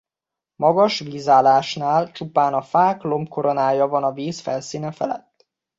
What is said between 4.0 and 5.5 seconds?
a víz felszíne felett.